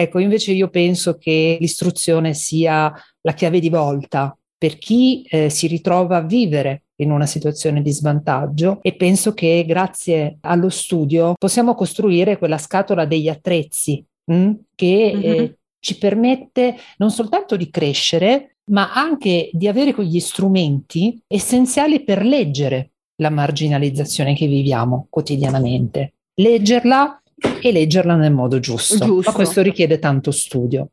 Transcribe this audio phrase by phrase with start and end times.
[0.00, 5.66] Ecco, invece io penso che l'istruzione sia la chiave di volta per chi eh, si
[5.66, 11.74] ritrova a vivere in una situazione di svantaggio e penso che grazie allo studio possiamo
[11.74, 15.38] costruire quella scatola degli attrezzi mh, mm, che mm-hmm.
[15.38, 22.24] eh, ci permette non soltanto di crescere, ma anche di avere quegli strumenti essenziali per
[22.24, 26.14] leggere la marginalizzazione che viviamo quotidianamente.
[26.40, 27.20] Leggerla
[27.60, 29.04] e leggerla nel modo giusto.
[29.04, 29.30] giusto.
[29.30, 30.90] Ma questo richiede tanto studio.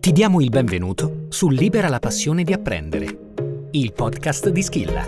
[0.00, 3.18] Ti diamo il benvenuto su Libera la passione di apprendere,
[3.72, 5.04] il podcast di Schilla.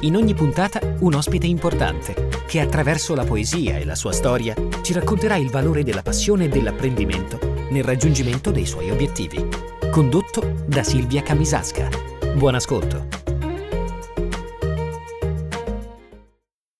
[0.00, 4.92] In ogni puntata un ospite importante che attraverso la poesia e la sua storia ci
[4.92, 7.38] racconterà il valore della passione e dell'apprendimento
[7.70, 9.42] nel raggiungimento dei suoi obiettivi.
[9.90, 11.88] Condotto da Silvia Camisasca.
[12.34, 13.21] Buon ascolto.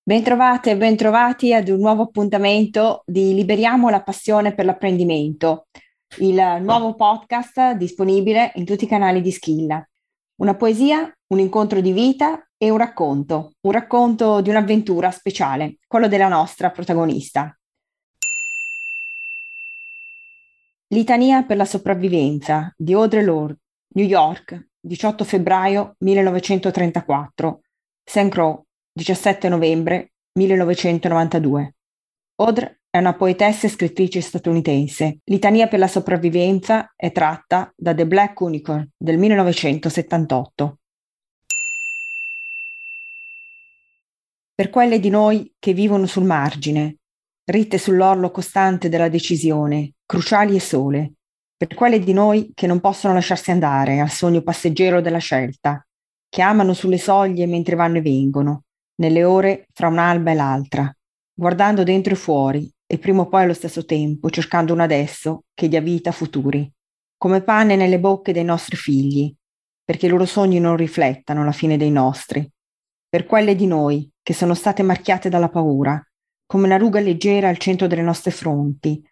[0.05, 5.67] Bentrovate e bentrovati ad un nuovo appuntamento di Liberiamo la passione per l'apprendimento
[6.19, 9.89] il nuovo podcast disponibile in tutti i canali di Schilla.
[10.41, 16.09] Una poesia, un incontro di vita e un racconto, un racconto di un'avventura speciale, quello
[16.09, 17.57] della nostra protagonista.
[20.89, 23.61] Litania per la sopravvivenza di Audre Lorde,
[23.95, 27.61] New York, 18 febbraio 1934,
[28.05, 28.29] St.
[28.29, 28.63] Croix,
[28.95, 31.75] 17 novembre 1992.
[32.37, 35.21] Audre è una poetessa e scrittrice statunitense.
[35.25, 40.79] Litania per la sopravvivenza è tratta da The Black Unicorn del 1978.
[44.55, 46.97] Per quelle di noi che vivono sul margine,
[47.45, 51.13] ritte sull'orlo costante della decisione, cruciali e sole,
[51.57, 55.83] per quelle di noi che non possono lasciarsi andare al sogno passeggero della scelta,
[56.29, 58.65] che amano sulle soglie mentre vanno e vengono,
[59.03, 60.97] nelle ore fra un'alba e l'altra,
[61.35, 65.67] guardando dentro e fuori, e prima o poi allo stesso tempo, cercando un adesso che
[65.67, 66.71] dia vita a futuri,
[67.17, 69.35] come pane nelle bocche dei nostri figli,
[69.85, 72.49] perché i loro sogni non riflettano la fine dei nostri,
[73.09, 76.01] per quelle di noi che sono state marchiate dalla paura,
[76.47, 79.05] come una ruga leggera al centro delle nostre fronti,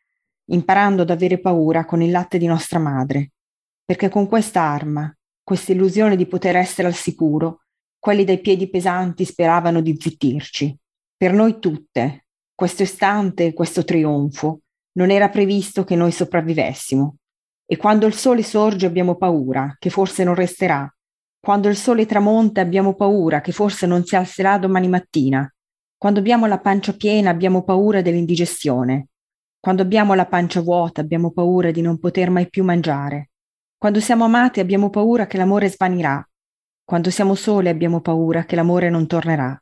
[0.51, 3.33] imparando ad avere paura con il latte di nostra madre,
[3.85, 5.13] perché con questa arma,
[5.43, 7.63] questa illusione di poter essere al sicuro,
[8.01, 10.77] quelli dai piedi pesanti speravano di zittirci.
[11.17, 12.25] Per noi tutte,
[12.55, 14.61] questo istante, questo trionfo,
[14.93, 17.17] non era previsto che noi sopravvivessimo.
[17.67, 20.93] E quando il sole sorge abbiamo paura, che forse non resterà.
[21.39, 25.49] Quando il sole tramonta abbiamo paura, che forse non si alzerà domani mattina.
[25.97, 29.09] Quando abbiamo la pancia piena abbiamo paura dell'indigestione.
[29.61, 33.31] Quando abbiamo la pancia vuota abbiamo paura di non poter mai più mangiare.
[33.77, 36.27] Quando siamo amati abbiamo paura che l'amore svanirà.
[36.91, 39.57] Quando siamo soli abbiamo paura che l'amore non tornerà.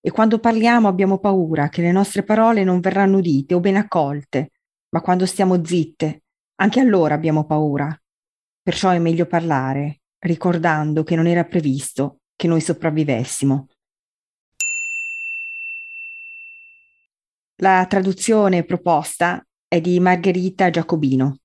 [0.00, 4.52] E quando parliamo abbiamo paura che le nostre parole non verranno udite o ben accolte,
[4.88, 6.22] ma quando stiamo zitte,
[6.62, 7.94] anche allora abbiamo paura.
[8.62, 13.68] Perciò è meglio parlare, ricordando che non era previsto che noi sopravvivessimo.
[17.56, 21.40] La traduzione proposta è di Margherita Giacobino.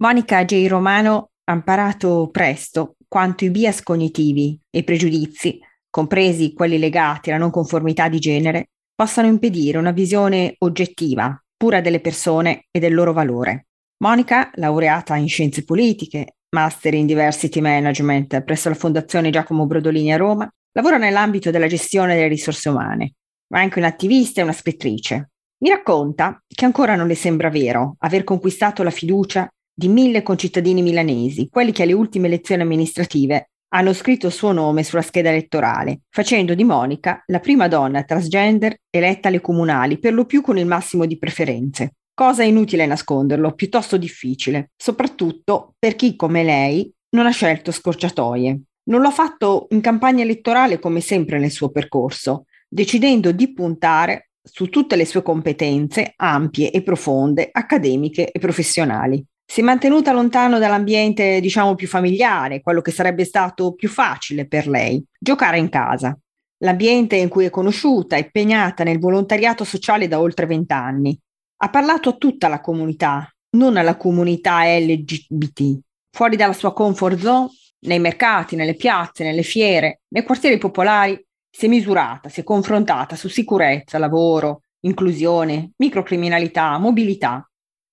[0.00, 0.68] Monica J.
[0.68, 5.58] Romano ha imparato presto quanto i bias cognitivi e i pregiudizi,
[5.90, 12.00] compresi quelli legati alla non conformità di genere, possano impedire una visione oggettiva, pura delle
[12.00, 13.66] persone e del loro valore.
[14.04, 20.16] Monica, laureata in scienze politiche, master in diversity management presso la Fondazione Giacomo Brodolini a
[20.16, 23.14] Roma, lavora nell'ambito della gestione delle risorse umane,
[23.48, 25.30] ma è anche un'attivista e una scrittrice.
[25.60, 30.82] Mi racconta che ancora non le sembra vero aver conquistato la fiducia di mille concittadini
[30.82, 36.00] milanesi, quelli che alle ultime elezioni amministrative hanno scritto il suo nome sulla scheda elettorale,
[36.10, 40.66] facendo di Monica la prima donna transgender eletta alle comunali, per lo più con il
[40.66, 41.92] massimo di preferenze.
[42.12, 48.60] Cosa inutile nasconderlo, piuttosto difficile, soprattutto per chi come lei non ha scelto scorciatoie.
[48.88, 54.68] Non l'ha fatto in campagna elettorale come sempre nel suo percorso, decidendo di puntare su
[54.70, 59.24] tutte le sue competenze ampie e profonde, accademiche e professionali.
[59.50, 64.68] Si è mantenuta lontano dall'ambiente, diciamo, più familiare, quello che sarebbe stato più facile per
[64.68, 66.14] lei, giocare in casa.
[66.58, 71.18] L'ambiente in cui è conosciuta, impegnata nel volontariato sociale da oltre vent'anni.
[71.60, 75.78] Ha parlato a tutta la comunità, non alla comunità LGBT.
[76.14, 77.48] Fuori dalla sua comfort zone,
[77.86, 83.16] nei mercati, nelle piazze, nelle fiere, nei quartieri popolari, si è misurata, si è confrontata
[83.16, 87.47] su sicurezza, lavoro, inclusione, microcriminalità, mobilità.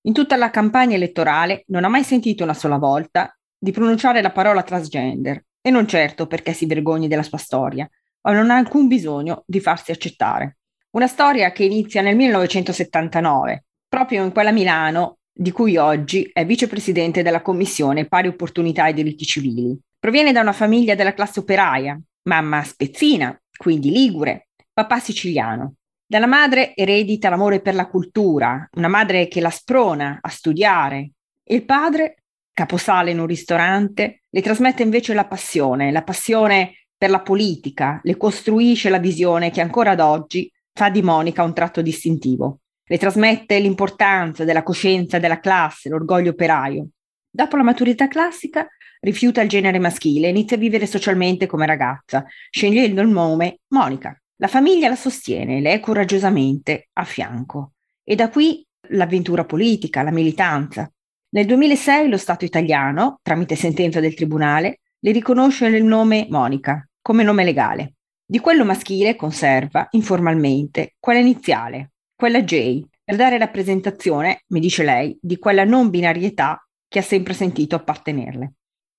[0.07, 4.31] In tutta la campagna elettorale non ha mai sentito una sola volta di pronunciare la
[4.31, 7.89] parola transgender, e non certo perché si vergogni della sua storia,
[8.21, 10.57] o non ha alcun bisogno di farsi accettare.
[10.91, 17.23] Una storia che inizia nel 1979, proprio in quella Milano di cui oggi è vicepresidente
[17.23, 19.75] della Commissione Pari Opportunità e Diritti Civili.
[19.97, 21.99] Proviene da una famiglia della classe operaia,
[22.29, 25.77] mamma spezzina, quindi ligure, papà siciliano.
[26.07, 31.13] Dalla madre eredita l'amore per la cultura, una madre che la sprona a studiare.
[31.45, 37.21] Il padre, caposale in un ristorante, le trasmette invece la passione, la passione per la
[37.21, 42.59] politica, le costruisce la visione che ancora ad oggi fa di Monica un tratto distintivo.
[42.85, 46.87] Le trasmette l'importanza della coscienza della classe, l'orgoglio operaio.
[47.27, 48.67] Dopo la maturità classica,
[48.99, 54.15] rifiuta il genere maschile e inizia a vivere socialmente come ragazza, scegliendo il nome Monica.
[54.37, 57.73] La famiglia la sostiene, le è coraggiosamente a fianco.
[58.03, 60.91] E da qui l'avventura politica, la militanza.
[61.29, 67.23] Nel 2006 lo Stato italiano, tramite sentenza del Tribunale, le riconosce il nome Monica come
[67.23, 67.93] nome legale.
[68.25, 75.17] Di quello maschile conserva, informalmente, quella iniziale, quella J, per dare rappresentazione, mi dice lei,
[75.21, 78.53] di quella non binarietà che ha sempre sentito appartenerle.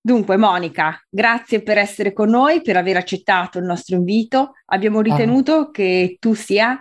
[0.07, 4.53] Dunque, Monica, grazie per essere con noi, per aver accettato il nostro invito.
[4.67, 5.71] Abbiamo ritenuto ah.
[5.73, 6.79] che tu sia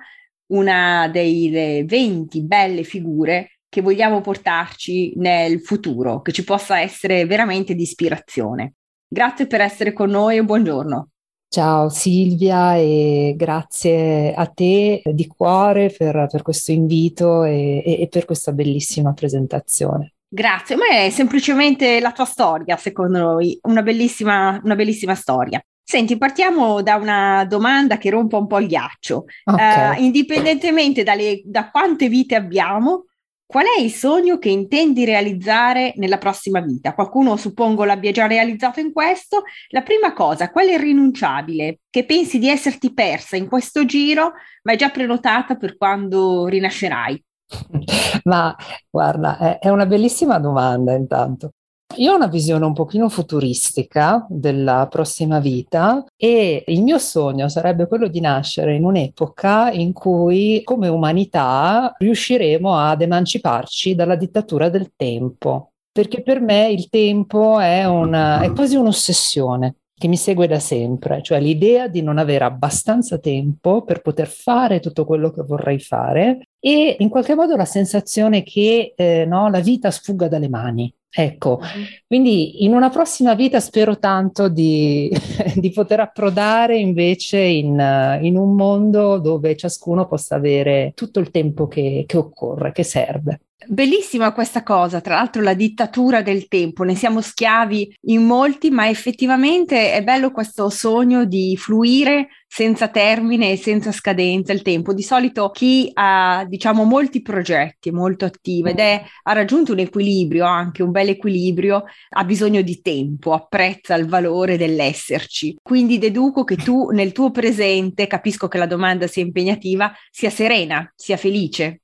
[0.52, 7.74] una delle 20 belle figure che vogliamo portarci nel futuro, che ci possa essere veramente
[7.74, 8.74] di ispirazione.
[9.08, 11.10] Grazie per essere con noi e buongiorno.
[11.48, 18.26] Ciao Silvia e grazie a te di cuore per, per questo invito e, e per
[18.26, 20.15] questa bellissima presentazione.
[20.36, 25.64] Grazie, ma è semplicemente la tua storia, secondo noi, una bellissima, una bellissima storia.
[25.82, 29.24] Senti, partiamo da una domanda che rompa un po' il ghiaccio.
[29.46, 29.98] Okay.
[29.98, 33.06] Uh, indipendentemente dalle, da quante vite abbiamo,
[33.48, 36.96] Qual è il sogno che intendi realizzare nella prossima vita?
[36.96, 39.44] Qualcuno suppongo l'abbia già realizzato in questo.
[39.68, 44.34] La prima cosa, qual è irrinunciabile che pensi di esserti persa in questo giro,
[44.64, 47.24] ma è già prenotata per quando rinascerai?
[48.24, 48.56] Ma
[48.90, 51.52] guarda, è una bellissima domanda intanto.
[51.98, 57.88] Io ho una visione un pochino futuristica della prossima vita e il mio sogno sarebbe
[57.88, 64.92] quello di nascere in un'epoca in cui come umanità riusciremo ad emanciparci dalla dittatura del
[64.96, 70.60] tempo, perché per me il tempo è, una, è quasi un'ossessione che mi segue da
[70.60, 75.80] sempre, cioè l'idea di non avere abbastanza tempo per poter fare tutto quello che vorrei
[75.80, 80.94] fare e in qualche modo la sensazione che eh, no, la vita sfugga dalle mani.
[81.18, 81.62] Ecco,
[82.06, 85.10] quindi in una prossima vita spero tanto di,
[85.56, 91.68] di poter approdare invece in, in, un mondo dove ciascuno possa avere tutto il tempo
[91.68, 93.45] che, che occorre, che serve.
[93.68, 98.90] Bellissima questa cosa, tra l'altro la dittatura del tempo, ne siamo schiavi in molti, ma
[98.90, 104.94] effettivamente è bello questo sogno di fluire senza termine e senza scadenza il tempo.
[104.94, 109.80] Di solito chi ha, diciamo, molti progetti, è molto attivo ed è, ha raggiunto un
[109.80, 115.56] equilibrio, anche un bel equilibrio, ha bisogno di tempo, apprezza il valore dell'esserci.
[115.62, 120.92] Quindi deduco che tu nel tuo presente, capisco che la domanda sia impegnativa, sia serena,
[120.94, 121.82] sia felice.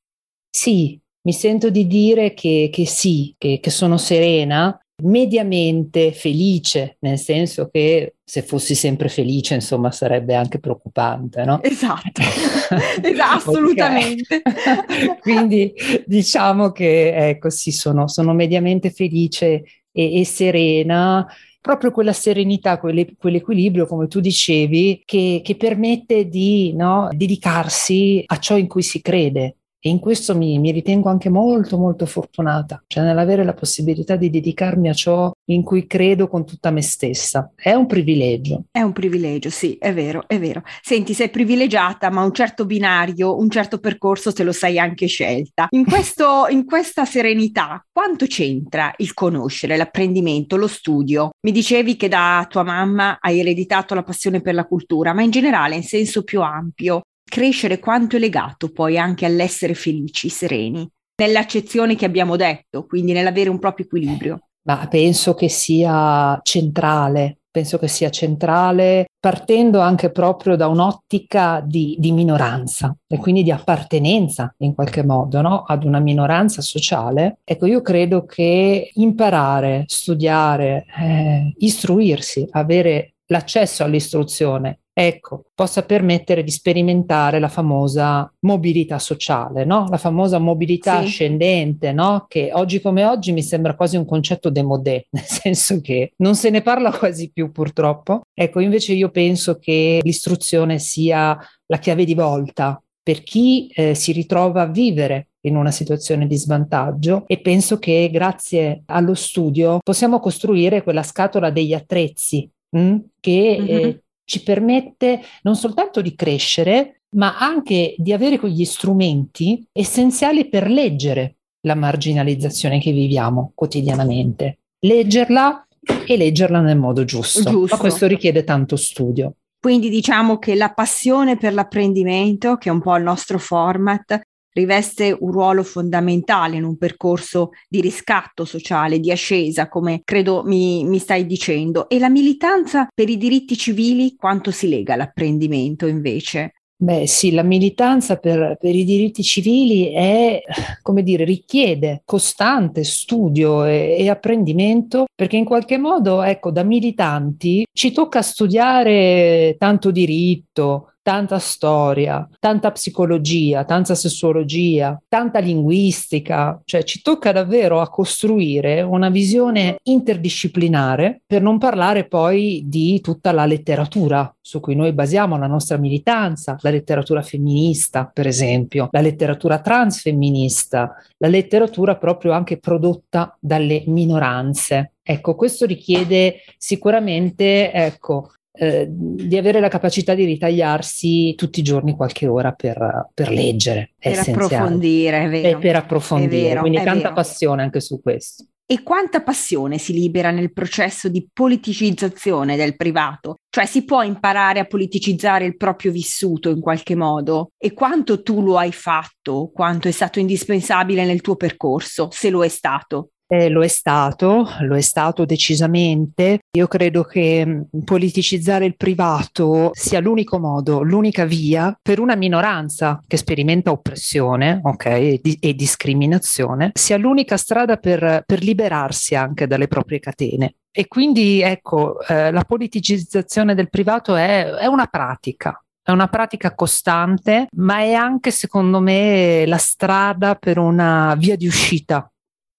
[0.49, 7.17] Sì, mi sento di dire che, che sì, che, che sono serena, mediamente felice, nel
[7.17, 11.61] senso che se fossi sempre felice, insomma, sarebbe anche preoccupante, no?
[11.63, 12.21] Esatto,
[13.01, 14.41] esatto assolutamente.
[15.21, 15.73] Quindi
[16.05, 21.25] diciamo che, ecco, sì, sono, sono mediamente felice e, e, serena.
[21.59, 28.57] Proprio quella serenità, quell'equilibrio, come tu dicevi, che, che permette di no, dedicarsi a ciò
[28.57, 33.03] in cui si crede, e in questo mi, mi, ritengo anche molto, molto fortunata, cioè
[33.03, 37.51] nell'avere la possibilità di dedicarmi a ciò in cui credo con tutta me stessa.
[37.55, 38.65] È un privilegio.
[38.69, 40.61] È un privilegio, sì, è vero, è vero.
[40.83, 45.67] Senti, sei privilegiata, ma un certo binario, un certo percorso te lo sei anche scelta.
[45.71, 51.31] In, questo, in questa serenità, quanto c'entra il conoscere, l'apprendimento, lo studio?
[51.41, 55.31] Mi dicevi che da tua mamma hai ereditato la passione per la cultura, ma in
[55.31, 60.87] generale, in senso più ampio, crescere quanto è legato poi anche all'essere felici, sereni,
[61.21, 64.39] nell'accezione che abbiamo detto, quindi nell'avere un proprio equilibrio.
[64.63, 71.95] Ma penso che sia centrale, penso che sia centrale partendo anche proprio da un'ottica di,
[71.99, 75.63] di minoranza e quindi di appartenenza in qualche modo no?
[75.63, 77.39] ad una minoranza sociale.
[77.43, 86.51] Ecco, io credo che imparare, studiare, eh, istruirsi, avere l'accesso all'istruzione ecco, possa permettere di
[86.51, 89.87] sperimentare la famosa mobilità sociale, no?
[89.89, 91.05] la famosa mobilità sì.
[91.05, 92.25] ascendente, no?
[92.27, 96.49] che oggi come oggi mi sembra quasi un concetto demodé, nel senso che non se
[96.49, 98.21] ne parla quasi più purtroppo.
[98.33, 104.11] Ecco, invece io penso che l'istruzione sia la chiave di volta per chi eh, si
[104.11, 110.19] ritrova a vivere in una situazione di svantaggio e penso che grazie allo studio possiamo
[110.19, 113.77] costruire quella scatola degli attrezzi mh, mm, che mm-hmm.
[113.77, 120.69] eh, ci permette non soltanto di crescere, ma anche di avere quegli strumenti essenziali per
[120.69, 124.59] leggere la marginalizzazione che viviamo quotidianamente.
[124.79, 125.67] Leggerla
[126.05, 127.49] e leggerla nel modo giusto.
[127.49, 127.75] giusto.
[127.75, 129.35] Ma questo richiede tanto studio.
[129.59, 134.19] Quindi diciamo che la passione per l'apprendimento, che è un po' il nostro format,
[134.53, 140.83] riveste un ruolo fondamentale in un percorso di riscatto sociale, di ascesa, come credo mi,
[140.83, 141.89] mi, stai dicendo.
[141.89, 146.53] E la militanza per i diritti civili quanto si lega all'apprendimento invece?
[146.81, 150.41] Beh sì, la militanza per, per, i diritti civili è,
[150.81, 157.67] come dire, richiede costante studio e, e, apprendimento perché in qualche modo, ecco, da militanti
[157.71, 167.01] ci tocca studiare tanto diritto, tanta storia, tanta psicologia, tanta sessuologia, tanta linguistica, cioè ci
[167.01, 174.33] tocca davvero a costruire una visione interdisciplinare per non parlare poi di tutta la letteratura
[174.39, 180.93] su cui noi basiamo la nostra militanza, la letteratura femminista, per esempio, la letteratura transfemminista,
[181.17, 184.93] la letteratura proprio anche prodotta dalle minoranze.
[185.03, 191.95] Ecco, questo richiede sicuramente, ecco, eh, di avere la capacità di ritagliarsi tutti i giorni
[191.95, 193.91] qualche ora per, per leggere.
[193.97, 195.57] Per approfondire, è vero.
[195.57, 197.13] E per approfondire, vero, quindi tanta vero.
[197.13, 198.45] passione anche su questo.
[198.71, 203.39] E quanta passione si libera nel processo di politicizzazione del privato?
[203.49, 207.51] Cioè si può imparare a politicizzare il proprio vissuto in qualche modo?
[207.57, 209.51] E quanto tu lo hai fatto?
[209.53, 213.09] Quanto è stato indispensabile nel tuo percorso, se lo è stato?
[213.33, 216.39] Eh, lo è stato, lo è stato decisamente.
[216.57, 223.01] Io credo che mm, politicizzare il privato sia l'unico modo, l'unica via per una minoranza
[223.07, 229.47] che sperimenta oppressione okay, e, di- e, discriminazione, sia l'unica strada per, per liberarsi anche
[229.47, 230.55] dalle proprie catene.
[230.69, 236.53] E quindi ecco, eh, la politicizzazione del privato è, è una pratica, è una pratica
[236.53, 242.05] costante, ma è anche, secondo me, la strada per una via di uscita.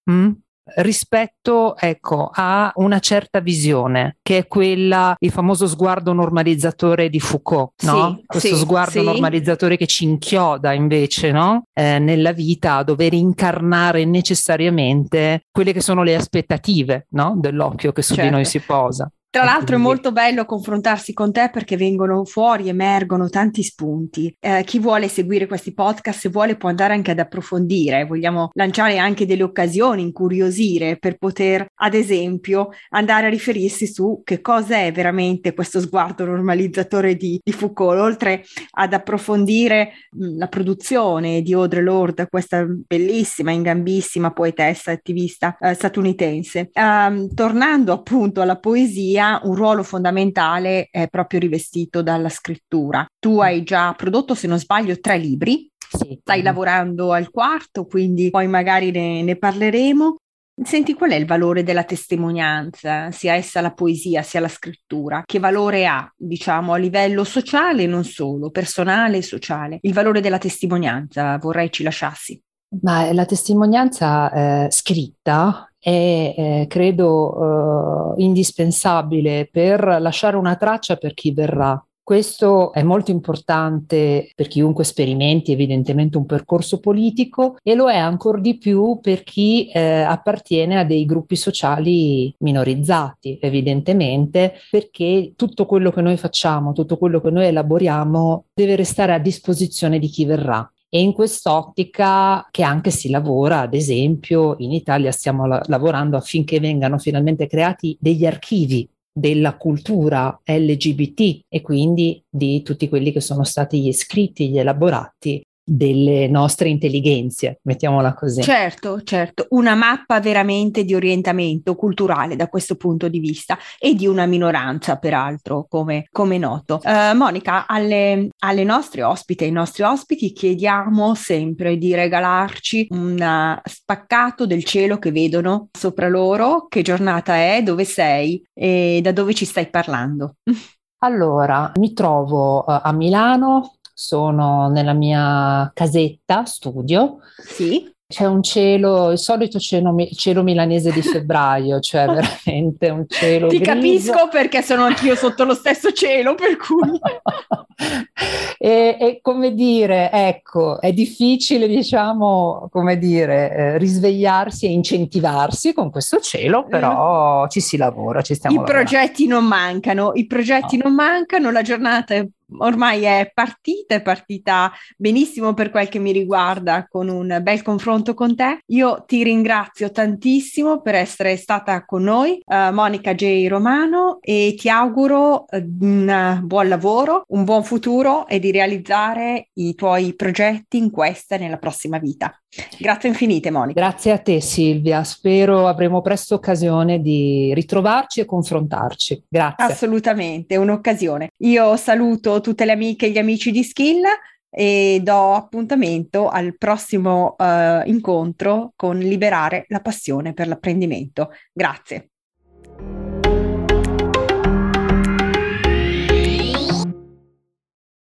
[0.09, 0.31] Mm?
[0.77, 7.83] Rispetto ecco, a una certa visione, che è quella, il famoso sguardo normalizzatore di Foucault,
[7.83, 8.15] no?
[8.17, 9.05] Sì, Questo sì, sguardo sì.
[9.05, 11.65] normalizzatore che ci inchioda invece no?
[11.73, 17.35] eh, nella vita a dover incarnare necessariamente quelle che sono le aspettative no?
[17.37, 18.29] dell'occhio che su certo.
[18.29, 19.11] di noi si posa.
[19.33, 24.31] Tra l'altro è molto bello confrontarsi con te perché vengono fuori, emergono tanti spunti.
[24.39, 28.05] Eh, chi vuole seguire questi podcast, se vuole, può andare anche ad approfondire.
[28.05, 34.39] Vogliamo lanciare anche delle occasioni, incuriosire per poter, ad esempio, andare a riferirsi su che
[34.39, 41.41] cosa è veramente questo sguardo normalizzatore di, di Foucault, oltre ad approfondire mh, la produzione
[41.41, 46.69] di Audre Lorde, questa bellissima, ingambissima poetessa attivista eh, statunitense.
[46.75, 53.05] Um, tornando appunto alla poesia, ha un ruolo fondamentale è proprio rivestito dalla scrittura.
[53.19, 55.69] Tu hai già prodotto, se non sbaglio, tre libri.
[55.89, 56.17] Sì.
[56.21, 60.17] Stai lavorando al quarto, quindi poi magari ne, ne parleremo.
[60.61, 65.23] Senti, qual è il valore della testimonianza, sia essa la poesia sia la scrittura?
[65.25, 69.79] Che valore ha, diciamo, a livello sociale e non solo, personale e sociale?
[69.81, 72.39] Il valore della testimonianza, vorrei ci lasciassi.
[72.81, 81.13] Ma la testimonianza eh, scritta è, eh, credo, eh, indispensabile per lasciare una traccia per
[81.13, 81.83] chi verrà.
[82.05, 88.39] Questo è molto importante per chiunque sperimenti evidentemente un percorso politico e lo è ancora
[88.39, 95.91] di più per chi eh, appartiene a dei gruppi sociali minorizzati, evidentemente, perché tutto quello
[95.91, 100.72] che noi facciamo, tutto quello che noi elaboriamo deve restare a disposizione di chi verrà.
[100.95, 106.59] E in quest'ottica che anche si lavora, ad esempio, in Italia stiamo la- lavorando affinché
[106.59, 113.43] vengano finalmente creati degli archivi della cultura LGBT e quindi di tutti quelli che sono
[113.43, 118.41] stati gli scritti, gli elaborati delle nostre intelligenze, mettiamola così.
[118.41, 124.05] Certo, certo, una mappa veramente di orientamento culturale da questo punto di vista e di
[124.05, 126.81] una minoranza, peraltro, come, come noto.
[126.83, 134.45] Uh, Monica, alle, alle nostre ospiti, ai nostri ospiti chiediamo sempre di regalarci un spaccato
[134.45, 139.45] del cielo che vedono sopra loro, che giornata è, dove sei e da dove ci
[139.45, 140.35] stai parlando.
[141.03, 147.19] Allora, mi trovo uh, a Milano, sono nella mia casetta studio.
[147.37, 147.91] Sì.
[148.05, 152.05] C'è un cielo, il solito cielo, cielo milanese di febbraio, cioè
[152.45, 153.47] veramente un cielo.
[153.47, 153.73] Ti grigio.
[153.73, 156.99] capisco perché sono anch'io sotto lo stesso cielo, per cui.
[158.59, 165.89] e, e, come dire, ecco, è difficile, diciamo, come dire, eh, risvegliarsi e incentivarsi con
[165.89, 168.89] questo cielo, però ci si lavora, ci stiamo I lavorando.
[168.89, 170.83] progetti non mancano, i progetti no.
[170.85, 176.11] non mancano, la giornata è ormai è partita, è partita benissimo per quel che mi
[176.11, 178.59] riguarda con un bel confronto con te.
[178.67, 183.47] Io ti ringrazio tantissimo per essere stata con noi, uh, Monica J.
[183.47, 189.75] Romano, e ti auguro uh, un buon lavoro, un buon futuro e di realizzare i
[189.75, 192.37] tuoi progetti in questa e nella prossima vita.
[192.77, 193.79] Grazie infinite Monica.
[193.79, 199.23] Grazie a te Silvia, spero avremo presto occasione di ritrovarci e confrontarci.
[199.27, 199.65] Grazie.
[199.65, 201.29] Assolutamente, un'occasione.
[201.37, 204.03] Io saluto tutte le amiche e gli amici di Skill
[204.51, 211.31] e do appuntamento al prossimo uh, incontro con Liberare la passione per l'apprendimento.
[211.51, 212.12] Grazie.